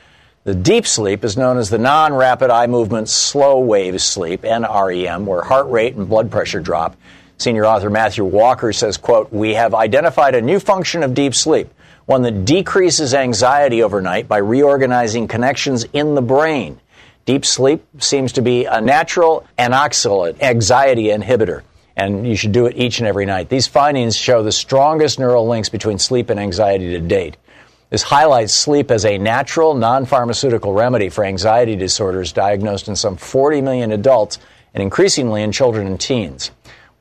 The 0.44 0.54
deep 0.54 0.86
sleep 0.86 1.22
is 1.22 1.36
known 1.36 1.58
as 1.58 1.68
the 1.68 1.76
non 1.76 2.14
rapid 2.14 2.48
eye 2.48 2.66
movement 2.66 3.10
slow 3.10 3.58
wave 3.58 4.00
sleep, 4.00 4.40
NREM, 4.40 5.26
where 5.26 5.42
heart 5.42 5.68
rate 5.68 5.96
and 5.96 6.08
blood 6.08 6.30
pressure 6.30 6.60
drop. 6.60 6.96
Senior 7.36 7.66
author 7.66 7.90
Matthew 7.90 8.24
Walker 8.24 8.72
says, 8.72 8.96
quote, 8.96 9.30
We 9.30 9.52
have 9.52 9.74
identified 9.74 10.34
a 10.34 10.40
new 10.40 10.58
function 10.58 11.02
of 11.02 11.12
deep 11.12 11.34
sleep, 11.34 11.68
one 12.06 12.22
that 12.22 12.46
decreases 12.46 13.12
anxiety 13.12 13.82
overnight 13.82 14.28
by 14.28 14.38
reorganizing 14.38 15.28
connections 15.28 15.84
in 15.92 16.14
the 16.14 16.22
brain. 16.22 16.80
Deep 17.26 17.44
sleep 17.44 17.84
seems 17.98 18.32
to 18.32 18.40
be 18.40 18.64
a 18.64 18.80
natural 18.80 19.46
anxiolytic 19.58 20.40
anxiety 20.40 21.08
inhibitor 21.08 21.60
and 21.96 22.26
you 22.26 22.34
should 22.34 22.52
do 22.52 22.64
it 22.64 22.76
each 22.76 22.98
and 22.98 23.06
every 23.06 23.26
night. 23.26 23.50
These 23.50 23.66
findings 23.66 24.16
show 24.16 24.42
the 24.42 24.52
strongest 24.52 25.18
neural 25.18 25.46
links 25.46 25.68
between 25.68 25.98
sleep 25.98 26.30
and 26.30 26.40
anxiety 26.40 26.92
to 26.92 27.00
date. 27.00 27.36
This 27.90 28.02
highlights 28.02 28.52
sleep 28.52 28.92
as 28.92 29.04
a 29.04 29.18
natural, 29.18 29.74
non 29.74 30.06
pharmaceutical 30.06 30.72
remedy 30.72 31.08
for 31.08 31.24
anxiety 31.24 31.74
disorders 31.74 32.32
diagnosed 32.32 32.86
in 32.86 32.94
some 32.94 33.16
40 33.16 33.62
million 33.62 33.90
adults 33.90 34.38
and 34.72 34.80
increasingly 34.80 35.42
in 35.42 35.50
children 35.50 35.88
and 35.88 36.00
teens. 36.00 36.52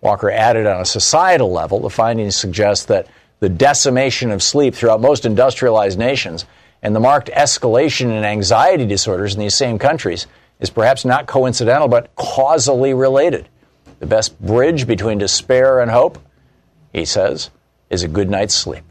Walker 0.01 0.31
added 0.31 0.65
on 0.65 0.81
a 0.81 0.85
societal 0.85 1.51
level, 1.51 1.79
the 1.79 1.91
findings 1.91 2.35
suggest 2.35 2.87
that 2.87 3.07
the 3.39 3.49
decimation 3.49 4.31
of 4.31 4.41
sleep 4.41 4.73
throughout 4.73 4.99
most 4.99 5.25
industrialized 5.25 5.99
nations 5.99 6.45
and 6.81 6.95
the 6.95 6.99
marked 6.99 7.29
escalation 7.29 8.05
in 8.05 8.23
anxiety 8.23 8.87
disorders 8.87 9.35
in 9.35 9.41
these 9.41 9.55
same 9.55 9.77
countries 9.77 10.25
is 10.59 10.71
perhaps 10.71 11.05
not 11.05 11.27
coincidental 11.27 11.87
but 11.87 12.15
causally 12.15 12.95
related. 12.95 13.47
The 13.99 14.07
best 14.07 14.41
bridge 14.41 14.87
between 14.87 15.19
despair 15.19 15.81
and 15.81 15.91
hope, 15.91 16.17
he 16.91 17.05
says, 17.05 17.51
is 17.91 18.01
a 18.01 18.07
good 18.07 18.29
night's 18.29 18.55
sleep. 18.55 18.85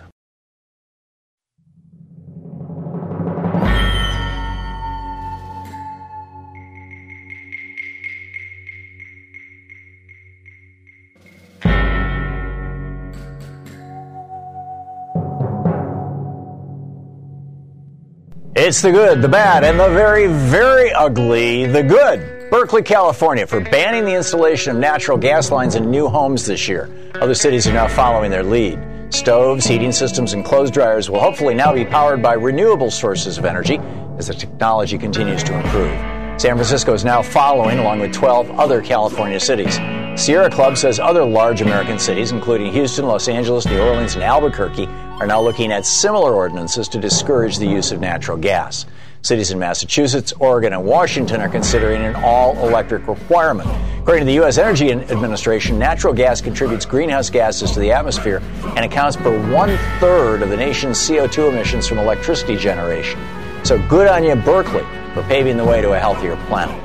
It's 18.56 18.80
the 18.80 18.90
good, 18.90 19.20
the 19.20 19.28
bad, 19.28 19.62
and 19.62 19.78
the 19.78 19.88
very, 19.90 20.26
very 20.26 20.90
ugly, 20.92 21.66
the 21.66 21.82
good. 21.82 22.50
Berkeley, 22.50 22.82
California, 22.82 23.46
for 23.46 23.60
banning 23.60 24.04
the 24.04 24.14
installation 24.14 24.74
of 24.74 24.80
natural 24.80 25.18
gas 25.18 25.50
lines 25.50 25.74
in 25.74 25.90
new 25.90 26.08
homes 26.08 26.46
this 26.46 26.66
year. 26.66 26.88
Other 27.16 27.34
cities 27.34 27.68
are 27.68 27.74
now 27.74 27.86
following 27.86 28.30
their 28.30 28.42
lead. 28.42 28.80
Stoves, 29.10 29.66
heating 29.66 29.92
systems, 29.92 30.32
and 30.32 30.44
clothes 30.44 30.70
dryers 30.70 31.10
will 31.10 31.20
hopefully 31.20 31.54
now 31.54 31.74
be 31.74 31.84
powered 31.84 32.22
by 32.22 32.32
renewable 32.32 32.90
sources 32.90 33.36
of 33.36 33.44
energy 33.44 33.78
as 34.16 34.28
the 34.28 34.34
technology 34.34 34.96
continues 34.96 35.42
to 35.44 35.54
improve. 35.54 35.92
San 36.40 36.54
Francisco 36.54 36.94
is 36.94 37.04
now 37.04 37.20
following, 37.20 37.78
along 37.78 38.00
with 38.00 38.12
12 38.12 38.50
other 38.58 38.80
California 38.80 39.38
cities. 39.38 39.78
Sierra 40.16 40.50
Club 40.50 40.76
says 40.76 40.98
other 40.98 41.24
large 41.24 41.60
American 41.60 41.98
cities, 41.98 42.32
including 42.32 42.72
Houston, 42.72 43.06
Los 43.06 43.28
Angeles, 43.28 43.66
New 43.66 43.80
Orleans, 43.80 44.14
and 44.14 44.24
Albuquerque, 44.24 44.88
are 45.20 45.26
now 45.26 45.40
looking 45.40 45.72
at 45.72 45.84
similar 45.84 46.34
ordinances 46.34 46.88
to 46.88 47.00
discourage 47.00 47.58
the 47.58 47.66
use 47.66 47.92
of 47.92 48.00
natural 48.00 48.36
gas. 48.36 48.86
Cities 49.22 49.50
in 49.50 49.58
Massachusetts, 49.58 50.32
Oregon, 50.38 50.72
and 50.72 50.84
Washington 50.84 51.40
are 51.40 51.48
considering 51.48 52.02
an 52.02 52.14
all 52.16 52.56
electric 52.66 53.08
requirement. 53.08 53.68
According 54.00 54.22
to 54.22 54.26
the 54.26 54.34
U.S. 54.34 54.58
Energy 54.58 54.92
Administration, 54.92 55.76
natural 55.78 56.14
gas 56.14 56.40
contributes 56.40 56.86
greenhouse 56.86 57.28
gases 57.28 57.72
to 57.72 57.80
the 57.80 57.90
atmosphere 57.90 58.40
and 58.76 58.84
accounts 58.84 59.16
for 59.16 59.36
one 59.50 59.76
third 59.98 60.40
of 60.40 60.50
the 60.50 60.56
nation's 60.56 60.98
CO2 60.98 61.50
emissions 61.50 61.88
from 61.88 61.98
electricity 61.98 62.56
generation. 62.56 63.20
So 63.64 63.84
good 63.88 64.06
on 64.06 64.22
you, 64.22 64.36
Berkeley, 64.36 64.86
for 65.14 65.22
paving 65.24 65.56
the 65.56 65.64
way 65.64 65.82
to 65.82 65.92
a 65.92 65.98
healthier 65.98 66.36
planet. 66.46 66.80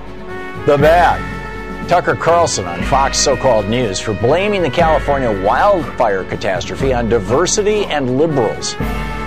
The 0.66 0.78
bad. 0.78 1.33
Tucker 1.88 2.16
Carlson 2.16 2.66
on 2.66 2.82
Fox 2.84 3.18
So 3.18 3.36
Called 3.36 3.68
News 3.68 4.00
for 4.00 4.13
blaming 4.13 4.62
the 4.62 4.70
California 4.70 5.30
wildfire 5.44 6.24
catastrophe 6.24 6.94
on 6.94 7.10
diversity 7.10 7.86
and 7.86 8.18
liberals. 8.18 8.75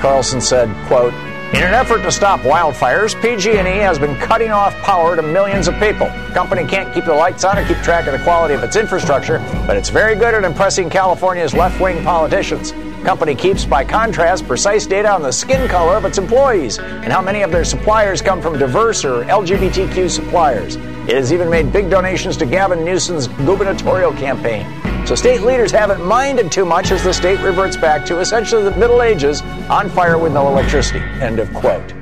Carlson 0.00 0.40
said, 0.40 0.68
quote, 0.86 1.12
in 1.54 1.62
an 1.62 1.74
effort 1.74 2.02
to 2.02 2.10
stop 2.10 2.40
wildfires, 2.40 3.14
PG&E 3.22 3.54
has 3.54 3.98
been 3.98 4.16
cutting 4.16 4.50
off 4.50 4.74
power 4.78 5.14
to 5.14 5.22
millions 5.22 5.68
of 5.68 5.74
people. 5.74 6.06
The 6.06 6.32
company 6.34 6.66
can't 6.66 6.92
keep 6.92 7.04
the 7.04 7.14
lights 7.14 7.44
on 7.44 7.56
or 7.56 7.64
keep 7.66 7.76
track 7.78 8.06
of 8.06 8.12
the 8.12 8.24
quality 8.24 8.54
of 8.54 8.64
its 8.64 8.74
infrastructure, 8.74 9.38
but 9.66 9.76
it's 9.76 9.88
very 9.88 10.16
good 10.16 10.34
at 10.34 10.42
impressing 10.42 10.90
California's 10.90 11.54
left-wing 11.54 12.02
politicians. 12.02 12.72
The 12.72 13.02
company 13.04 13.34
keeps, 13.36 13.64
by 13.64 13.84
contrast, 13.84 14.46
precise 14.48 14.86
data 14.86 15.10
on 15.10 15.22
the 15.22 15.30
skin 15.30 15.68
color 15.68 15.96
of 15.96 16.04
its 16.04 16.18
employees 16.18 16.78
and 16.78 17.12
how 17.12 17.22
many 17.22 17.42
of 17.42 17.52
their 17.52 17.64
suppliers 17.64 18.20
come 18.20 18.42
from 18.42 18.58
diverse 18.58 19.04
or 19.04 19.24
LGBTQ 19.24 20.10
suppliers. 20.10 20.76
It 21.08 21.14
has 21.14 21.32
even 21.32 21.48
made 21.48 21.72
big 21.72 21.88
donations 21.88 22.36
to 22.38 22.46
Gavin 22.46 22.84
Newsom's 22.84 23.28
gubernatorial 23.28 24.12
campaign. 24.14 24.66
So 25.06 25.14
state 25.14 25.42
leaders 25.42 25.70
haven't 25.70 26.04
minded 26.04 26.50
too 26.50 26.64
much 26.64 26.90
as 26.90 27.04
the 27.04 27.14
state 27.14 27.38
reverts 27.38 27.76
back 27.76 28.04
to 28.06 28.18
essentially 28.18 28.64
the 28.64 28.72
Middle 28.72 29.02
Ages 29.02 29.40
on 29.70 29.88
fire 29.88 30.18
with 30.18 30.32
no 30.32 30.48
electricity. 30.48 30.98
End 31.20 31.38
of 31.38 31.52
quote. 31.54 31.94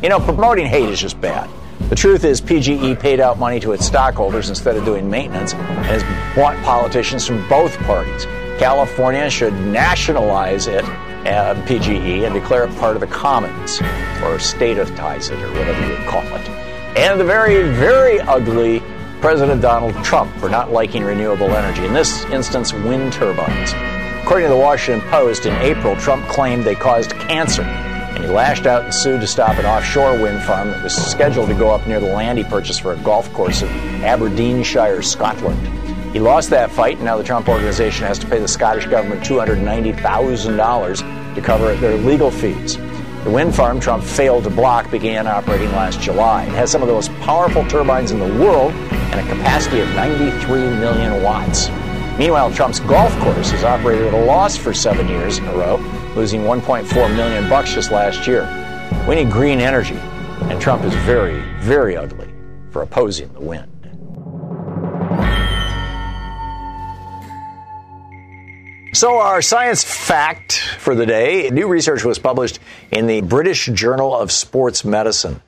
You 0.00 0.10
know, 0.10 0.20
promoting 0.20 0.66
hate 0.66 0.88
is 0.88 1.00
just 1.00 1.20
bad. 1.20 1.50
The 1.88 1.96
truth 1.96 2.22
is, 2.22 2.40
PGE 2.40 3.00
paid 3.00 3.18
out 3.18 3.36
money 3.36 3.58
to 3.58 3.72
its 3.72 3.84
stockholders 3.84 4.48
instead 4.48 4.76
of 4.76 4.84
doing 4.84 5.10
maintenance 5.10 5.54
and 5.54 5.84
has 5.86 6.04
bought 6.36 6.56
politicians 6.62 7.26
from 7.26 7.46
both 7.48 7.76
parties. 7.78 8.26
California 8.60 9.28
should 9.28 9.54
nationalize 9.54 10.68
it, 10.68 10.84
uh, 10.84 11.56
PGE, 11.66 12.24
and 12.24 12.32
declare 12.32 12.64
it 12.66 12.76
part 12.76 12.94
of 12.94 13.00
the 13.00 13.08
commons, 13.08 13.80
or 14.22 14.38
statetize 14.38 15.32
it, 15.32 15.42
or 15.42 15.48
whatever 15.48 15.84
you 15.84 15.96
call 16.08 16.22
it. 16.22 16.61
And 16.94 17.18
the 17.18 17.24
very, 17.24 17.62
very 17.72 18.20
ugly 18.20 18.82
President 19.22 19.62
Donald 19.62 19.94
Trump 20.04 20.30
for 20.36 20.50
not 20.50 20.72
liking 20.72 21.04
renewable 21.04 21.50
energy, 21.50 21.86
in 21.86 21.94
this 21.94 22.22
instance, 22.26 22.74
wind 22.74 23.14
turbines. 23.14 23.72
According 24.22 24.48
to 24.48 24.54
the 24.54 24.60
Washington 24.60 25.00
Post, 25.08 25.46
in 25.46 25.54
April, 25.62 25.96
Trump 25.96 26.28
claimed 26.28 26.64
they 26.64 26.74
caused 26.74 27.12
cancer, 27.12 27.62
and 27.62 28.22
he 28.22 28.28
lashed 28.28 28.66
out 28.66 28.84
and 28.84 28.92
sued 28.92 29.22
to 29.22 29.26
stop 29.26 29.56
an 29.58 29.64
offshore 29.64 30.20
wind 30.20 30.42
farm 30.42 30.70
that 30.70 30.82
was 30.82 30.94
scheduled 30.94 31.48
to 31.48 31.54
go 31.54 31.70
up 31.70 31.86
near 31.86 31.98
the 31.98 32.06
land 32.06 32.36
he 32.36 32.44
purchased 32.44 32.82
for 32.82 32.92
a 32.92 32.98
golf 32.98 33.32
course 33.32 33.62
in 33.62 33.70
Aberdeenshire, 34.04 35.00
Scotland. 35.00 35.66
He 36.12 36.20
lost 36.20 36.50
that 36.50 36.70
fight, 36.70 36.96
and 36.96 37.06
now 37.06 37.16
the 37.16 37.24
Trump 37.24 37.48
organization 37.48 38.06
has 38.06 38.18
to 38.18 38.26
pay 38.26 38.38
the 38.38 38.46
Scottish 38.46 38.84
government 38.84 39.22
$290,000 39.22 41.34
to 41.34 41.40
cover 41.40 41.74
their 41.76 41.96
legal 41.96 42.30
fees. 42.30 42.76
The 43.24 43.30
wind 43.30 43.54
farm 43.54 43.78
Trump 43.78 44.02
failed 44.02 44.42
to 44.44 44.50
block 44.50 44.90
began 44.90 45.28
operating 45.28 45.70
last 45.70 46.00
July. 46.00 46.42
It 46.42 46.54
has 46.54 46.72
some 46.72 46.82
of 46.82 46.88
the 46.88 46.94
most 46.94 47.12
powerful 47.20 47.64
turbines 47.68 48.10
in 48.10 48.18
the 48.18 48.44
world 48.44 48.72
and 48.72 49.20
a 49.20 49.32
capacity 49.32 49.78
of 49.78 49.88
93 49.90 50.58
million 50.80 51.22
watts. 51.22 51.68
Meanwhile, 52.18 52.52
Trump's 52.52 52.80
golf 52.80 53.16
course 53.20 53.52
has 53.52 53.62
operated 53.62 54.08
at 54.08 54.14
a 54.14 54.24
loss 54.24 54.56
for 54.56 54.74
seven 54.74 55.06
years 55.06 55.38
in 55.38 55.46
a 55.46 55.52
row, 55.52 55.76
losing 56.16 56.42
1.4 56.42 57.14
million 57.14 57.48
bucks 57.48 57.72
just 57.72 57.92
last 57.92 58.26
year. 58.26 58.42
We 59.08 59.14
need 59.14 59.30
green 59.30 59.60
energy, 59.60 59.98
and 60.50 60.60
Trump 60.60 60.82
is 60.82 60.94
very, 61.06 61.40
very 61.60 61.96
ugly 61.96 62.28
for 62.70 62.82
opposing 62.82 63.32
the 63.34 63.40
wind. 63.40 63.71
So, 68.94 69.20
our 69.20 69.40
science 69.40 69.82
fact 69.82 70.52
for 70.52 70.94
the 70.94 71.06
day 71.06 71.48
new 71.48 71.66
research 71.66 72.04
was 72.04 72.18
published 72.18 72.58
in 72.90 73.06
the 73.06 73.22
British 73.22 73.64
Journal 73.64 74.14
of 74.14 74.30
Sports 74.30 74.84
Medicine 74.84 75.40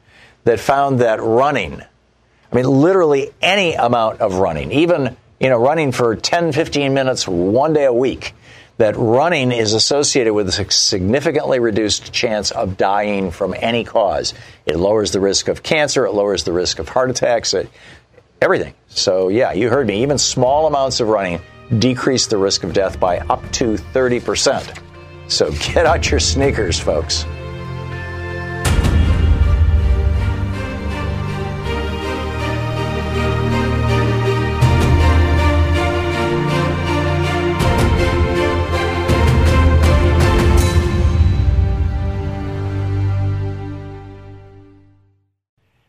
that 0.45 0.61
found 0.61 1.01
that 1.01 1.23
running, 1.23 1.83
I 1.83 2.57
mean, 2.57 2.65
literally 2.65 3.33
any 3.43 3.75
amount 3.75 4.23
of 4.23 4.37
running, 4.37 4.73
even 4.73 5.15
you 5.39 5.51
know, 5.51 5.59
running 5.59 5.93
for 5.93 6.17
10, 6.17 6.53
15 6.53 6.95
minutes 6.95 7.29
one 7.29 7.75
day 7.75 7.85
a 7.85 7.93
week, 7.93 8.33
that 8.79 8.97
running 8.97 9.53
is 9.53 9.75
associated 9.75 10.33
with 10.33 10.49
a 10.49 10.73
significantly 10.73 11.61
reduced 11.61 12.15
chance 12.15 12.51
of 12.51 12.79
dying 12.79 13.31
from 13.31 13.55
any 13.59 13.85
cause. 13.85 14.33
It 14.65 14.77
lowers 14.77 15.13
the 15.13 15.21
risk 15.21 15.49
of 15.49 15.63
cancer, 15.63 16.07
it 16.07 16.13
lowers 16.13 16.45
the 16.45 16.53
risk 16.55 16.79
of 16.79 16.89
heart 16.89 17.11
attacks, 17.11 17.53
it, 17.53 17.69
everything. 18.41 18.73
So, 18.89 19.29
yeah, 19.29 19.53
you 19.53 19.69
heard 19.69 19.87
me. 19.87 20.03
Even 20.03 20.17
small 20.17 20.67
amounts 20.67 21.01
of 21.01 21.09
running 21.09 21.43
decrease 21.79 22.27
the 22.27 22.39
risk 22.39 22.65
of 22.65 22.73
death 22.73 22.99
by 22.99 23.19
up 23.31 23.43
to 23.53 23.75
30%. 23.75 24.79
So 25.29 25.51
get 25.53 25.87
out 25.87 26.11
your 26.11 26.21
sneakers, 26.21 26.79
folks. 26.79 27.25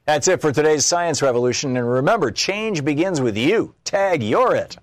That's 0.05 0.29
it 0.29 0.39
for 0.39 0.51
today's 0.51 0.86
Science 0.86 1.22
Revolution. 1.22 1.75
And 1.75 1.91
remember, 1.91 2.32
change 2.32 2.86
begins 2.86 3.20
with 3.20 3.36
you. 3.36 3.75
Tag, 3.84 4.24
you're 4.24 4.55
it. 4.55 4.77